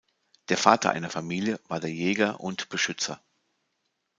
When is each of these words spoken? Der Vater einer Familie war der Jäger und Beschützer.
Der 0.49 0.57
Vater 0.57 0.89
einer 0.89 1.11
Familie 1.11 1.59
war 1.67 1.79
der 1.79 1.91
Jäger 1.91 2.39
und 2.39 2.69
Beschützer. 2.69 3.21